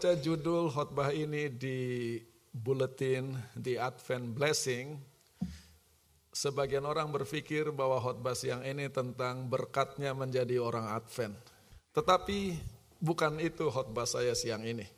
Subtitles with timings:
[0.00, 2.16] membaca judul khotbah ini di
[2.56, 4.96] bulletin di Advent Blessing,
[6.32, 11.36] sebagian orang berpikir bahwa khotbah siang ini tentang berkatnya menjadi orang Advent.
[11.92, 12.56] Tetapi
[12.96, 14.88] bukan itu khotbah saya siang ini.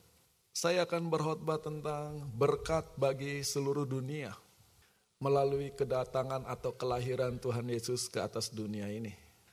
[0.54, 4.30] Saya akan berkhotbah tentang berkat bagi seluruh dunia
[5.18, 9.10] melalui kedatangan atau kelahiran Tuhan Yesus ke atas dunia ini.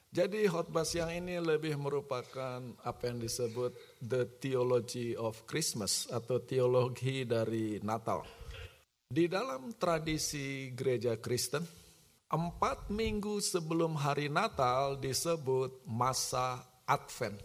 [0.09, 7.30] Jadi khotbah siang ini lebih merupakan apa yang disebut the theology of Christmas atau teologi
[7.30, 8.26] dari Natal.
[9.05, 11.62] Di dalam tradisi gereja Kristen,
[12.26, 17.38] empat minggu sebelum hari Natal disebut masa Advent.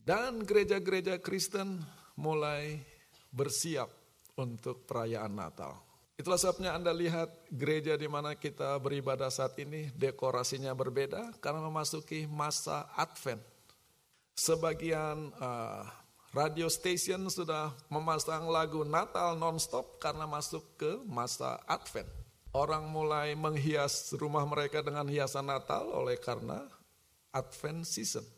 [0.00, 1.84] Dan gereja-gereja Kristen
[2.16, 2.80] mulai
[3.28, 3.92] bersiap
[4.40, 5.89] untuk perayaan Natal.
[6.20, 12.28] Itulah sebabnya Anda lihat gereja di mana kita beribadah saat ini dekorasinya berbeda karena memasuki
[12.28, 13.40] masa Advent.
[14.36, 15.80] Sebagian uh,
[16.36, 22.12] radio station sudah memasang lagu Natal nonstop karena masuk ke masa Advent.
[22.52, 26.68] Orang mulai menghias rumah mereka dengan hiasan Natal oleh karena
[27.32, 28.28] Advent season.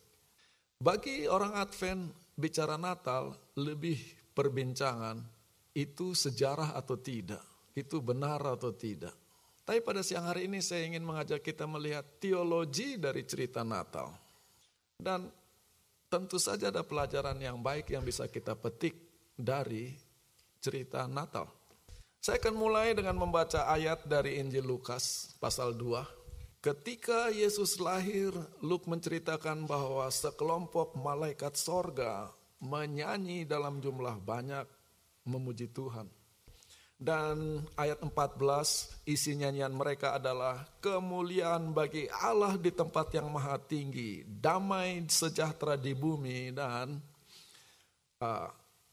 [0.79, 3.99] Bagi orang Advent bicara Natal lebih
[4.39, 5.19] perbincangan
[5.75, 9.15] itu sejarah atau tidak itu benar atau tidak.
[9.63, 14.11] Tapi pada siang hari ini saya ingin mengajak kita melihat teologi dari cerita Natal.
[14.99, 15.31] Dan
[16.11, 18.99] tentu saja ada pelajaran yang baik yang bisa kita petik
[19.39, 19.95] dari
[20.59, 21.47] cerita Natal.
[22.23, 26.63] Saya akan mulai dengan membaca ayat dari Injil Lukas pasal 2.
[26.63, 28.31] Ketika Yesus lahir,
[28.63, 32.31] Luke menceritakan bahwa sekelompok malaikat sorga
[32.63, 34.63] menyanyi dalam jumlah banyak
[35.27, 36.07] memuji Tuhan.
[37.03, 44.23] Dan ayat 14 isi nyanyian mereka adalah kemuliaan bagi Allah di tempat yang maha tinggi,
[44.23, 47.03] damai sejahtera di bumi dan
[48.23, 48.47] uh,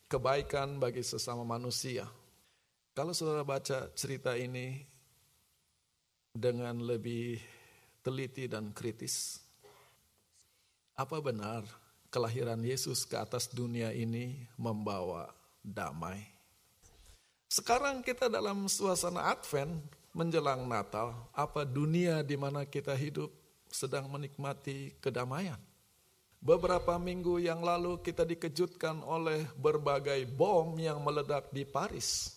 [0.10, 2.10] kebaikan bagi sesama manusia.
[2.98, 4.82] Kalau saudara baca cerita ini
[6.34, 7.38] dengan lebih
[8.02, 9.38] teliti dan kritis,
[10.98, 11.62] apa benar
[12.10, 15.30] kelahiran Yesus ke atas dunia ini membawa
[15.62, 16.39] damai?
[17.60, 19.84] Sekarang kita dalam suasana Advent
[20.16, 23.28] menjelang Natal, apa dunia di mana kita hidup
[23.68, 25.60] sedang menikmati kedamaian.
[26.40, 32.32] Beberapa minggu yang lalu kita dikejutkan oleh berbagai bom yang meledak di Paris.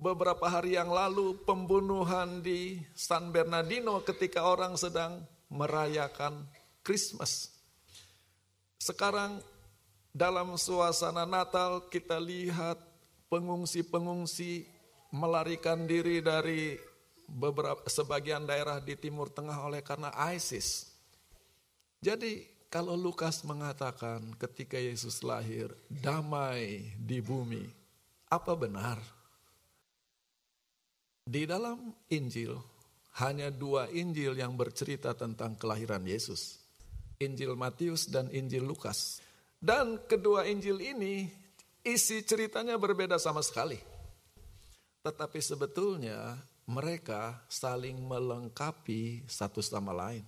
[0.00, 6.48] Beberapa hari yang lalu pembunuhan di San Bernardino ketika orang sedang merayakan
[6.80, 7.52] Christmas.
[8.80, 9.44] Sekarang
[10.16, 12.87] dalam suasana Natal kita lihat
[13.28, 14.64] pengungsi-pengungsi
[15.12, 16.76] melarikan diri dari
[17.28, 20.88] beberapa sebagian daerah di Timur Tengah oleh karena ISIS.
[22.00, 27.64] Jadi kalau Lukas mengatakan ketika Yesus lahir damai di bumi,
[28.28, 29.00] apa benar?
[31.28, 32.56] Di dalam Injil
[33.20, 36.60] hanya dua Injil yang bercerita tentang kelahiran Yesus.
[37.18, 39.20] Injil Matius dan Injil Lukas.
[39.58, 41.26] Dan kedua Injil ini
[41.88, 43.80] isi ceritanya berbeda sama sekali.
[45.00, 46.36] Tetapi sebetulnya
[46.68, 50.22] mereka saling melengkapi satu sama lain.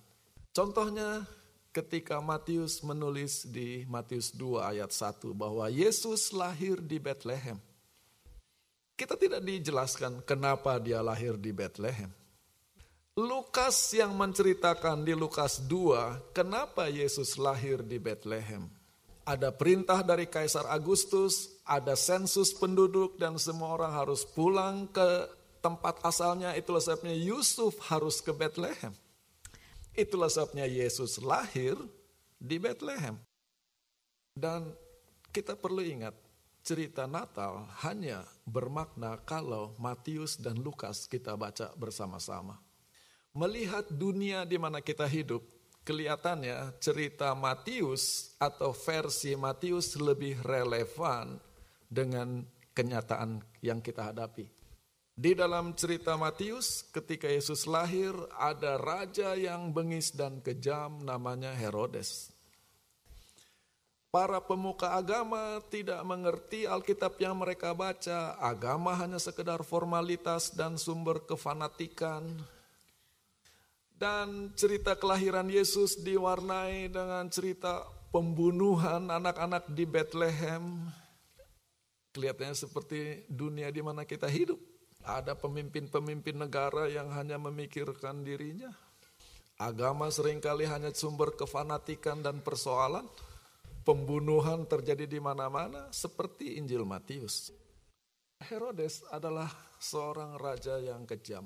[0.56, 1.28] Contohnya
[1.70, 7.60] ketika Matius menulis di Matius 2 ayat 1 bahwa Yesus lahir di Bethlehem.
[8.96, 12.12] Kita tidak dijelaskan kenapa dia lahir di Bethlehem.
[13.16, 18.79] Lukas yang menceritakan di Lukas 2 kenapa Yesus lahir di Bethlehem
[19.24, 25.28] ada perintah dari Kaisar Agustus, ada sensus penduduk dan semua orang harus pulang ke
[25.60, 26.56] tempat asalnya.
[26.56, 28.96] Itulah sebabnya Yusuf harus ke Bethlehem.
[29.92, 31.76] Itulah sebabnya Yesus lahir
[32.40, 33.20] di Bethlehem.
[34.32, 34.72] Dan
[35.30, 36.16] kita perlu ingat,
[36.64, 42.56] cerita Natal hanya bermakna kalau Matius dan Lukas kita baca bersama-sama.
[43.30, 45.44] Melihat dunia di mana kita hidup,
[45.90, 51.34] kelihatannya cerita Matius atau versi Matius lebih relevan
[51.90, 54.46] dengan kenyataan yang kita hadapi.
[55.18, 62.30] Di dalam cerita Matius, ketika Yesus lahir, ada raja yang bengis dan kejam namanya Herodes.
[64.14, 68.38] Para pemuka agama tidak mengerti Alkitab yang mereka baca.
[68.38, 72.26] Agama hanya sekedar formalitas dan sumber kefanatikan
[74.00, 80.88] dan cerita kelahiran Yesus diwarnai dengan cerita pembunuhan anak-anak di Bethlehem.
[82.16, 84.56] Kelihatannya seperti dunia di mana kita hidup.
[85.04, 88.72] Ada pemimpin-pemimpin negara yang hanya memikirkan dirinya.
[89.60, 93.04] Agama sering kali hanya sumber kefanatikan dan persoalan.
[93.84, 97.52] Pembunuhan terjadi di mana-mana seperti Injil Matius.
[98.48, 101.44] Herodes adalah seorang raja yang kejam.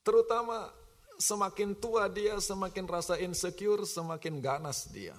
[0.00, 0.79] Terutama
[1.20, 5.14] semakin tua dia, semakin rasa insecure, semakin ganas dia.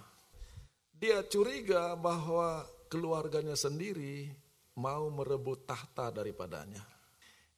[0.98, 4.33] Dia curiga bahwa keluarganya sendiri
[4.75, 6.81] mau merebut tahta daripadanya.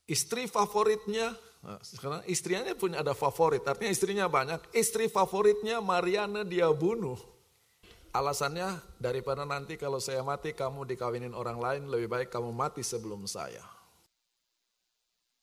[0.03, 1.31] Istri favoritnya,
[1.63, 4.75] nah, sekarang istrinya punya ada favorit, artinya istrinya banyak.
[4.75, 7.15] Istri favoritnya Mariana dia bunuh.
[8.13, 13.25] Alasannya daripada nanti kalau saya mati kamu dikawinin orang lain, lebih baik kamu mati sebelum
[13.25, 13.63] saya.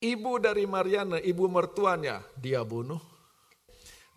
[0.01, 2.99] Ibu dari Mariana, ibu mertuanya, dia bunuh.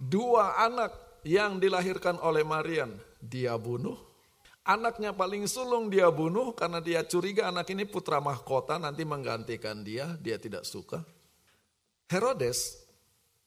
[0.01, 4.15] Dua anak yang dilahirkan oleh Marian, dia bunuh
[4.65, 10.17] Anaknya paling sulung dia bunuh karena dia curiga anak ini putra mahkota nanti menggantikan dia,
[10.17, 11.05] dia tidak suka.
[12.09, 12.81] Herodes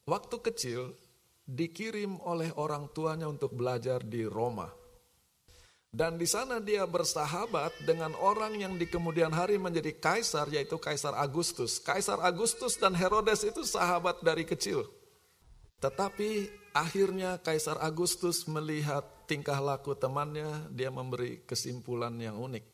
[0.06, 0.94] waktu kecil
[1.42, 4.70] dikirim oleh orang tuanya untuk belajar di Roma.
[5.88, 11.16] Dan di sana dia bersahabat dengan orang yang di kemudian hari menjadi kaisar yaitu Kaisar
[11.16, 11.80] Agustus.
[11.80, 14.84] Kaisar Agustus dan Herodes itu sahabat dari kecil.
[15.80, 22.64] Tetapi akhirnya Kaisar Agustus melihat tingkah laku temannya, dia memberi kesimpulan yang unik.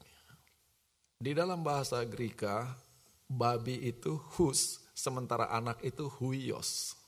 [1.23, 2.75] Di dalam bahasa Greka,
[3.31, 6.99] babi itu hus, sementara anak itu huios.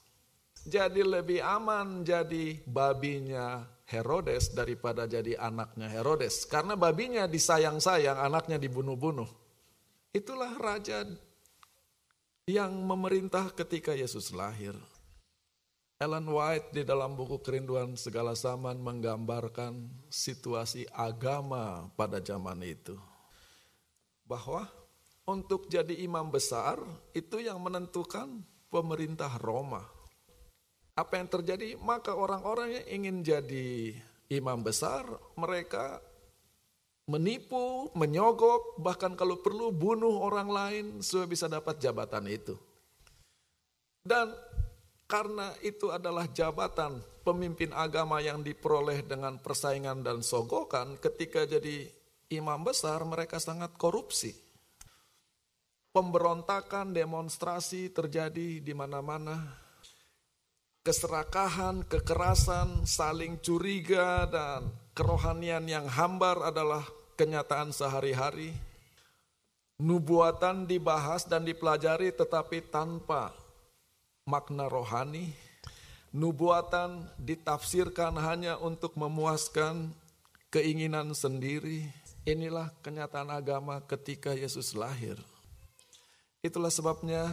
[0.67, 6.43] Jadi lebih aman jadi babinya Herodes daripada jadi anaknya Herodes.
[6.43, 9.31] Karena babinya disayang-sayang, anaknya dibunuh-bunuh.
[10.11, 11.07] Itulah raja
[12.43, 14.75] yang memerintah ketika Yesus lahir.
[15.97, 22.93] Ellen White di dalam buku Kerinduan Segala Zaman menggambarkan situasi agama pada zaman itu.
[24.27, 24.69] Bahwa
[25.25, 26.77] untuk jadi imam besar
[27.17, 29.96] itu yang menentukan pemerintah Roma.
[30.97, 31.77] Apa yang terjadi?
[31.77, 33.93] Maka orang-orang yang ingin jadi
[34.33, 35.05] imam besar,
[35.37, 36.01] mereka
[37.07, 42.57] menipu, menyogok, bahkan kalau perlu bunuh orang lain supaya bisa dapat jabatan itu.
[44.01, 44.33] Dan
[45.07, 51.87] karena itu adalah jabatan pemimpin agama yang diperoleh dengan persaingan dan sogokan, ketika jadi
[52.33, 54.35] imam besar mereka sangat korupsi.
[55.95, 59.66] Pemberontakan, demonstrasi terjadi di mana-mana.
[60.87, 66.87] Keserakahan, kekerasan, saling curiga, dan kerohanian yang hambar adalah
[67.19, 68.55] kenyataan sehari-hari.
[69.83, 73.35] Nubuatan dibahas dan dipelajari tetapi tanpa
[74.31, 75.35] makna rohani.
[76.15, 79.91] Nubuatan ditafsirkan hanya untuk memuaskan
[80.47, 81.83] keinginan sendiri.
[82.23, 85.19] Inilah kenyataan agama ketika Yesus lahir.
[86.39, 87.27] Itulah sebabnya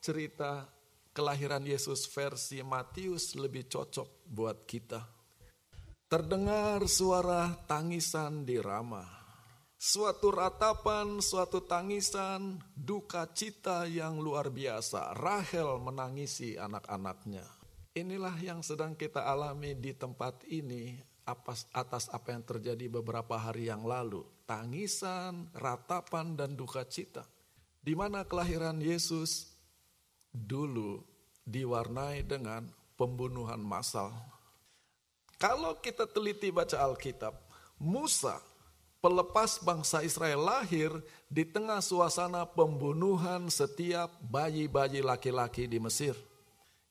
[0.00, 0.72] cerita
[1.14, 5.00] kelahiran Yesus versi Matius lebih cocok buat kita.
[6.10, 9.24] Terdengar suara tangisan di Ramah
[9.84, 15.12] suatu ratapan, suatu tangisan, duka cita yang luar biasa.
[15.12, 17.44] Rahel menangisi anak-anaknya.
[17.92, 20.96] Inilah yang sedang kita alami di tempat ini
[21.76, 24.24] atas apa yang terjadi beberapa hari yang lalu.
[24.48, 27.28] Tangisan, ratapan, dan duka cita.
[27.84, 29.53] Di mana kelahiran Yesus
[30.34, 30.98] dulu
[31.46, 32.66] diwarnai dengan
[32.98, 34.10] pembunuhan massal.
[35.38, 37.38] Kalau kita teliti baca Alkitab,
[37.78, 38.42] Musa
[38.98, 40.90] pelepas bangsa Israel lahir
[41.28, 46.16] di tengah suasana pembunuhan setiap bayi-bayi laki-laki di Mesir.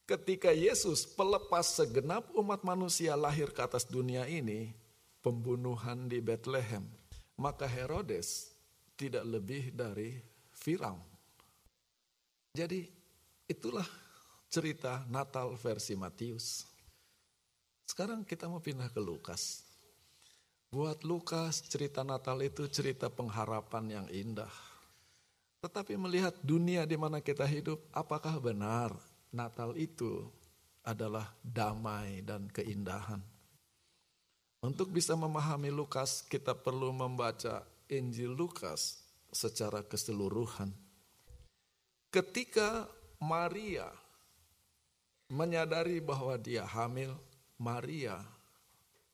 [0.05, 4.75] Ketika Yesus pelepas segenap umat manusia lahir ke atas dunia ini,
[5.25, 6.85] pembunuhan di Bethlehem,
[7.39, 8.53] maka Herodes
[8.99, 10.19] tidak lebih dari
[10.53, 11.01] Firaun.
[12.53, 12.85] Jadi
[13.47, 13.85] itulah
[14.47, 16.67] cerita Natal versi Matius.
[17.83, 19.65] Sekarang kita mau pindah ke Lukas.
[20.73, 24.49] Buat Lukas, cerita Natal itu cerita pengharapan yang indah.
[25.61, 28.89] Tetapi melihat dunia di mana kita hidup, apakah benar
[29.29, 30.25] Natal itu
[30.81, 33.21] adalah damai dan keindahan?
[34.63, 40.71] Untuk bisa memahami Lukas, kita perlu membaca Injil Lukas secara keseluruhan.
[42.09, 42.87] Ketika
[43.23, 43.87] Maria
[45.31, 47.15] menyadari bahwa dia hamil,
[47.55, 48.19] Maria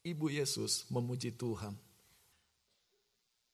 [0.01, 1.77] Ibu Yesus memuji Tuhan.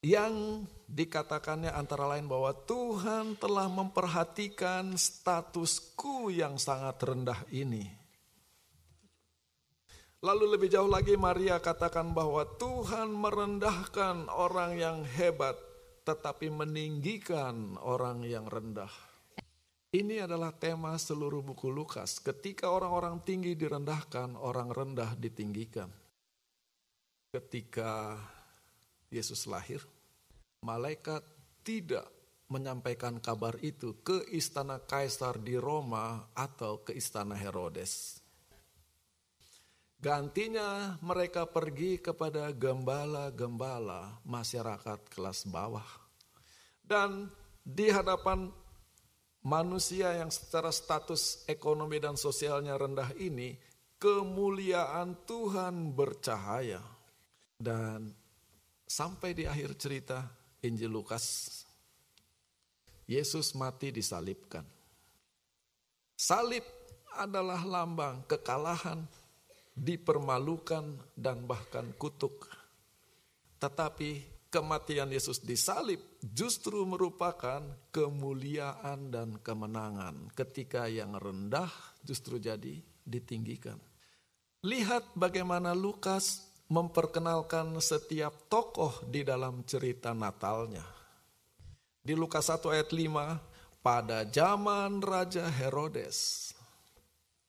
[0.05, 7.89] Yang dikatakannya antara lain bahwa Tuhan telah memperhatikan statusku yang sangat rendah ini.
[10.21, 15.57] Lalu lebih jauh lagi Maria katakan bahwa Tuhan merendahkan orang yang hebat
[16.05, 18.93] tetapi meninggikan orang yang rendah.
[19.95, 22.19] Ini adalah tema seluruh buku Lukas.
[22.19, 25.87] Ketika orang-orang tinggi direndahkan, orang rendah ditinggikan.
[27.31, 28.15] ketika
[29.11, 29.83] Yesus lahir,
[30.63, 31.19] malaikat
[31.67, 32.07] tidak
[32.47, 38.23] menyampaikan kabar itu ke istana kaisar di Roma atau ke istana Herodes.
[39.99, 45.87] Gantinya mereka pergi kepada gembala-gembala masyarakat kelas bawah.
[46.79, 47.27] Dan
[47.67, 48.47] di hadapan
[49.45, 53.53] manusia yang secara status ekonomi dan sosialnya rendah ini,
[54.01, 56.81] kemuliaan Tuhan bercahaya.
[57.55, 58.11] Dan
[58.83, 60.27] sampai di akhir cerita
[60.59, 61.47] Injil Lukas
[63.05, 64.65] Yesus mati disalibkan.
[66.17, 66.65] Salib
[67.15, 69.05] adalah lambang kekalahan,
[69.77, 72.49] dipermalukan, dan bahkan kutuk.
[73.61, 77.59] Tetapi kematian Yesus disalib justru merupakan
[77.91, 81.67] kemuliaan dan kemenangan ketika yang rendah
[82.07, 83.75] justru jadi ditinggikan.
[84.63, 90.87] Lihat bagaimana Lukas memperkenalkan setiap tokoh di dalam cerita Natalnya.
[91.99, 96.49] Di Lukas 1 ayat 5, pada zaman Raja Herodes.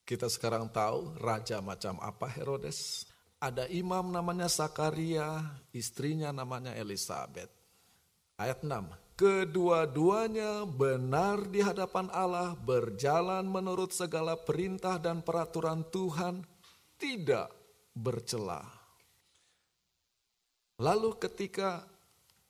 [0.06, 3.05] Kita sekarang tahu raja macam apa Herodes.
[3.36, 5.44] Ada imam namanya Sakaria,
[5.76, 7.52] istrinya namanya Elizabeth.
[8.40, 9.16] Ayat 6.
[9.16, 16.44] Kedua-duanya benar di hadapan Allah, berjalan menurut segala perintah dan peraturan Tuhan,
[16.96, 17.52] tidak
[17.96, 18.64] bercela.
[20.76, 21.84] Lalu ketika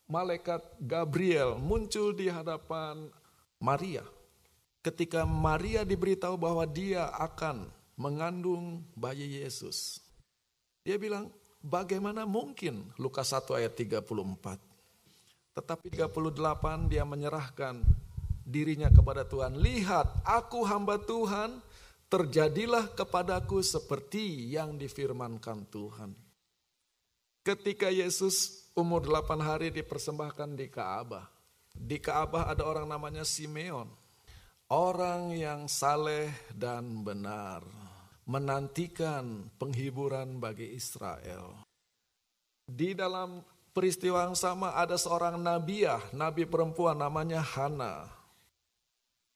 [0.06, 3.10] malaikat Gabriel muncul di hadapan
[3.58, 4.02] Maria.
[4.82, 7.66] Ketika Maria diberitahu bahwa dia akan
[7.98, 10.05] mengandung bayi Yesus.
[10.86, 12.86] Dia bilang, bagaimana mungkin?
[12.94, 14.06] Lukas 1 ayat 34.
[15.58, 17.82] Tetapi 38 dia menyerahkan
[18.46, 19.58] dirinya kepada Tuhan.
[19.58, 21.58] Lihat, aku hamba Tuhan,
[22.06, 26.14] terjadilah kepadaku seperti yang difirmankan Tuhan.
[27.42, 31.26] Ketika Yesus umur 8 hari dipersembahkan di Kaabah.
[31.74, 33.90] Di Kaabah ada orang namanya Simeon.
[34.70, 37.85] Orang yang saleh dan benar.
[38.26, 41.62] Menantikan penghiburan bagi Israel.
[42.66, 43.38] Di dalam
[43.70, 48.10] peristiwa yang sama ada seorang nabiah, nabi perempuan namanya Hana.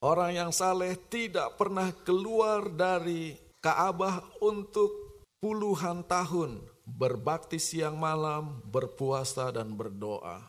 [0.03, 9.53] Orang yang saleh tidak pernah keluar dari Kaabah untuk puluhan tahun berbakti siang malam, berpuasa
[9.55, 10.43] dan berdoa.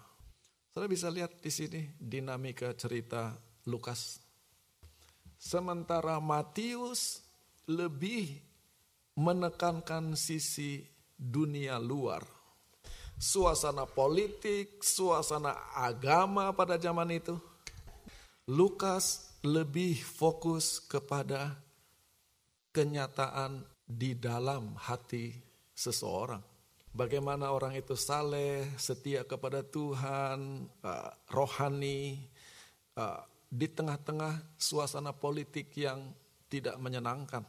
[0.72, 3.36] Saudara bisa lihat di sini dinamika cerita
[3.68, 4.18] Lukas.
[5.38, 7.21] Sementara Matius
[7.68, 8.40] lebih
[9.18, 10.82] menekankan sisi
[11.14, 12.24] dunia luar.
[13.22, 17.38] Suasana politik, suasana agama pada zaman itu.
[18.50, 21.54] Lukas lebih fokus kepada
[22.74, 25.30] kenyataan di dalam hati
[25.70, 26.42] seseorang.
[26.92, 32.20] Bagaimana orang itu saleh, setia kepada Tuhan, uh, rohani,
[32.98, 36.12] uh, di tengah-tengah suasana politik yang
[36.52, 37.44] tidak menyenangkan.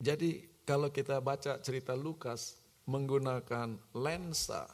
[0.00, 2.56] Jadi kalau kita baca cerita Lukas
[2.88, 4.64] menggunakan lensa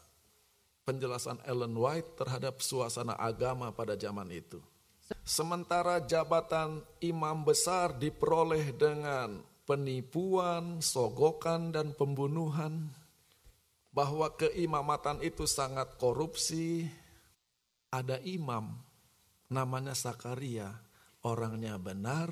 [0.86, 4.62] penjelasan Ellen White terhadap suasana agama pada zaman itu.
[5.26, 12.86] Sementara jabatan imam besar diperoleh dengan penipuan, sogokan, dan pembunuhan,
[13.90, 16.86] bahwa keimamatan itu sangat korupsi.
[17.90, 18.76] Ada imam,
[19.46, 20.74] namanya Sakaria,
[21.22, 22.30] orangnya benar,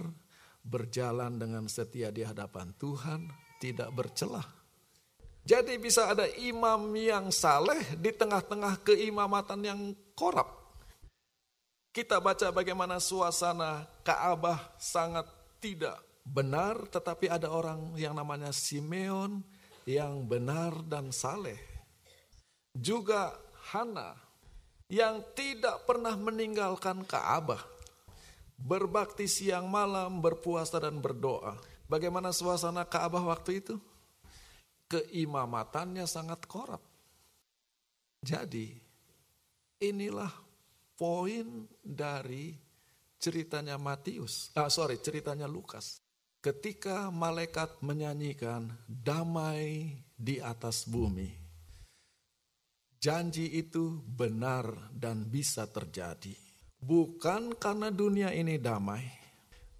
[0.64, 3.28] berjalan dengan setia di hadapan Tuhan,
[3.60, 4.44] tidak bercelah.
[5.44, 9.80] Jadi bisa ada imam yang saleh di tengah-tengah keimamatan yang
[10.16, 10.48] korup.
[11.92, 15.28] Kita baca bagaimana suasana Ka'bah sangat
[15.60, 19.44] tidak benar tetapi ada orang yang namanya Simeon
[19.84, 21.60] yang benar dan saleh.
[22.72, 23.36] Juga
[23.68, 24.16] Hana
[24.88, 27.73] yang tidak pernah meninggalkan Ka'bah.
[28.54, 31.58] Berbakti siang malam, berpuasa dan berdoa.
[31.90, 33.76] Bagaimana suasana Ka'bah waktu itu?
[34.88, 36.80] Keimamatannya sangat korup.
[38.24, 38.72] Jadi
[39.84, 40.32] inilah
[40.96, 42.56] poin dari
[43.20, 46.04] ceritanya Matius, ah sorry ceritanya Lukas
[46.44, 51.32] ketika malaikat menyanyikan damai di atas bumi.
[53.00, 56.43] Janji itu benar dan bisa terjadi.
[56.84, 59.08] Bukan karena dunia ini damai,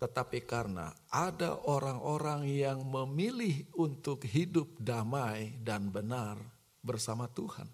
[0.01, 6.41] tetapi karena ada orang-orang yang memilih untuk hidup damai dan benar
[6.81, 7.69] bersama Tuhan.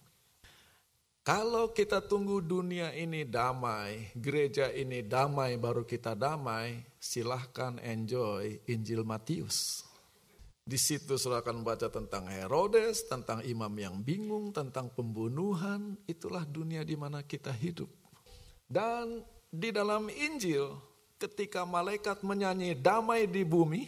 [1.22, 9.06] Kalau kita tunggu dunia ini damai, gereja ini damai, baru kita damai, silahkan enjoy Injil
[9.06, 9.87] Matius.
[10.66, 15.94] Di situ saudara akan baca tentang Herodes, tentang imam yang bingung, tentang pembunuhan.
[16.10, 18.00] Itulah dunia di mana kita hidup.
[18.70, 20.78] Dan di dalam Injil,
[21.18, 23.82] ketika malaikat menyanyi damai di bumi,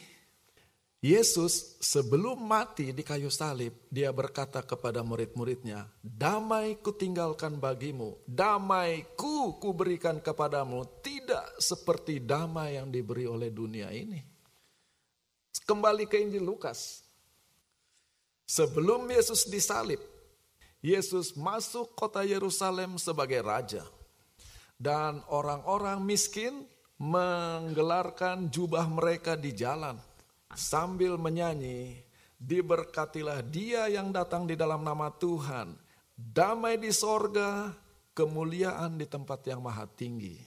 [1.02, 9.06] Yesus sebelum mati di kayu salib, dia berkata kepada murid-muridnya, damai ku tinggalkan bagimu, damai
[9.14, 14.18] ku kuberikan kepadamu, tidak seperti damai yang diberi oleh dunia ini.
[15.62, 17.06] Kembali ke Injil Lukas.
[18.50, 20.02] Sebelum Yesus disalib,
[20.82, 23.86] Yesus masuk kota Yerusalem sebagai raja.
[24.82, 26.66] Dan orang-orang miskin
[26.98, 29.94] menggelarkan jubah mereka di jalan
[30.50, 32.02] sambil menyanyi,
[32.34, 35.78] diberkatilah dia yang datang di dalam nama Tuhan,
[36.18, 37.70] damai di sorga,
[38.10, 40.42] kemuliaan di tempat yang maha tinggi.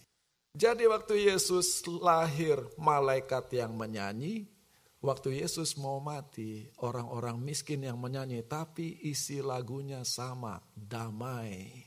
[0.52, 4.52] Jadi waktu Yesus lahir, malaikat yang menyanyi,
[5.06, 11.85] Waktu Yesus mau mati, orang-orang miskin yang menyanyi, tapi isi lagunya sama, damai.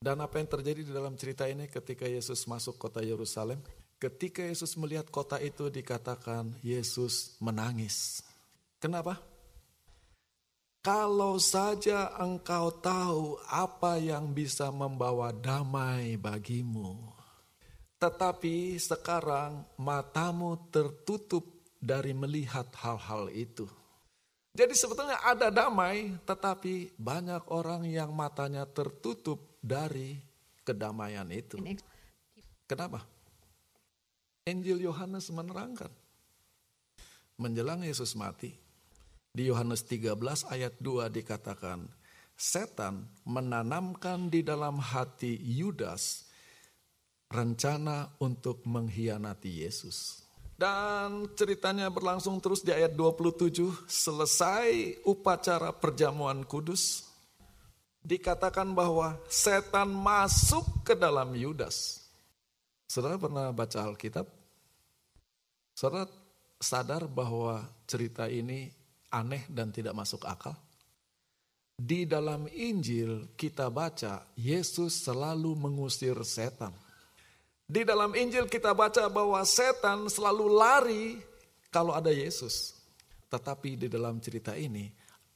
[0.00, 3.60] Dan apa yang terjadi di dalam cerita ini ketika Yesus masuk kota Yerusalem?
[4.00, 8.24] Ketika Yesus melihat kota itu dikatakan Yesus menangis.
[8.80, 9.20] Kenapa?
[10.80, 16.96] Kalau saja engkau tahu apa yang bisa membawa damai bagimu,
[18.00, 21.44] tetapi sekarang matamu tertutup
[21.76, 23.68] dari melihat hal-hal itu.
[24.56, 30.16] Jadi sebetulnya ada damai, tetapi banyak orang yang matanya tertutup dari
[30.64, 31.60] kedamaian itu.
[32.64, 33.04] Kenapa?
[34.48, 35.92] Injil Yohanes menerangkan.
[37.40, 38.52] Menjelang Yesus mati,
[39.32, 40.16] di Yohanes 13
[40.52, 41.88] ayat 2 dikatakan,
[42.36, 46.28] setan menanamkan di dalam hati Yudas
[47.30, 50.26] rencana untuk mengkhianati Yesus.
[50.60, 57.09] Dan ceritanya berlangsung terus di ayat 27, selesai upacara perjamuan kudus,
[58.00, 62.08] dikatakan bahwa setan masuk ke dalam Yudas.
[62.90, 64.26] Saudara pernah baca Alkitab?
[65.76, 66.10] Saudara
[66.58, 68.68] sadar bahwa cerita ini
[69.14, 70.56] aneh dan tidak masuk akal?
[71.80, 76.76] Di dalam Injil kita baca Yesus selalu mengusir setan.
[77.64, 81.06] Di dalam Injil kita baca bahwa setan selalu lari
[81.72, 82.76] kalau ada Yesus.
[83.30, 84.90] Tetapi di dalam cerita ini,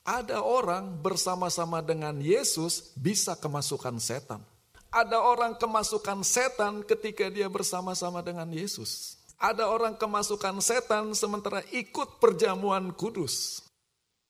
[0.05, 4.45] ada orang bersama-sama dengan Yesus bisa kemasukan setan.
[4.93, 9.19] Ada orang kemasukan setan ketika dia bersama-sama dengan Yesus.
[9.41, 13.65] Ada orang kemasukan setan sementara ikut perjamuan kudus.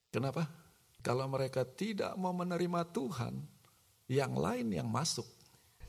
[0.08, 0.48] Kenapa?
[1.04, 3.44] Kalau mereka tidak mau menerima Tuhan,
[4.08, 5.26] yang lain yang masuk.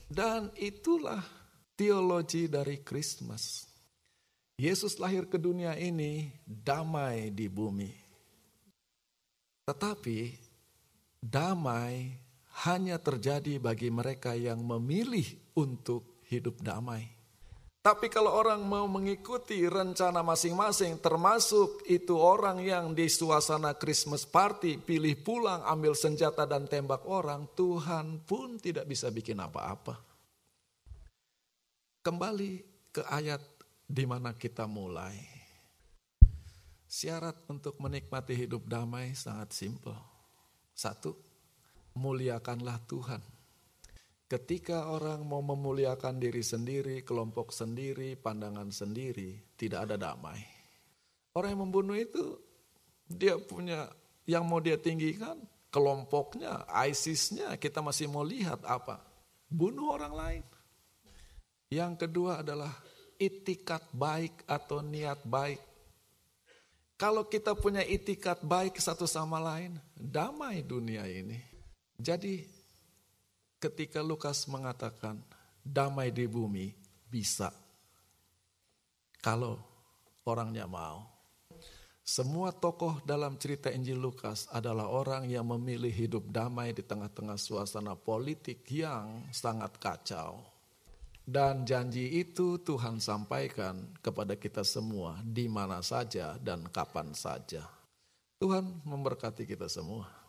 [0.06, 1.24] Dan itulah
[1.80, 3.69] teologi dari Christmas.
[4.56, 8.05] Yesus lahir ke dunia ini damai di bumi.
[9.65, 10.38] Tetapi
[11.17, 12.13] damai
[12.69, 15.25] hanya terjadi bagi mereka yang memilih
[15.58, 17.15] untuk hidup damai.
[17.86, 24.82] Tapi kalau orang mau mengikuti rencana masing-masing, termasuk itu orang yang di suasana Christmas party,
[24.82, 30.01] pilih pulang, ambil senjata dan tembak orang, Tuhan pun tidak bisa bikin apa-apa.
[32.01, 32.51] Kembali
[32.89, 33.41] ke ayat
[33.86, 35.35] di mana kita mulai.
[36.86, 39.98] Syarat untuk menikmati hidup damai sangat simpel.
[40.71, 41.17] Satu,
[41.98, 43.21] muliakanlah Tuhan.
[44.26, 50.41] Ketika orang mau memuliakan diri sendiri, kelompok sendiri, pandangan sendiri, tidak ada damai.
[51.38, 52.41] Orang yang membunuh itu,
[53.06, 53.86] dia punya
[54.26, 55.38] yang mau dia tinggikan,
[55.69, 59.04] kelompoknya, ISIS-nya, kita masih mau lihat apa?
[59.45, 60.43] Bunuh orang lain.
[61.69, 62.71] Yang kedua adalah
[63.19, 65.75] itikat baik atau niat baik.
[66.95, 71.36] Kalau kita punya itikat baik satu sama lain, damai dunia ini.
[71.99, 72.39] Jadi
[73.60, 75.19] ketika Lukas mengatakan
[75.60, 76.71] damai di bumi
[77.12, 77.51] bisa.
[79.19, 79.60] Kalau
[80.23, 81.03] orangnya mau.
[82.05, 87.97] Semua tokoh dalam cerita Injil Lukas adalah orang yang memilih hidup damai di tengah-tengah suasana
[87.97, 90.55] politik yang sangat kacau.
[91.26, 97.66] Dan janji itu Tuhan sampaikan kepada kita semua di mana saja dan kapan saja.
[98.38, 100.25] Tuhan memberkati kita semua.